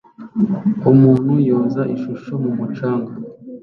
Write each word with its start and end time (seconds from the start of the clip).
Umuntu 0.91 1.31
yoza 1.47 1.81
ishusho 1.95 2.31
mumucanga 2.43 3.11